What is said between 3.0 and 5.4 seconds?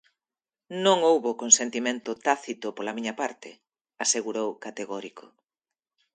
parte", asegurou categórico.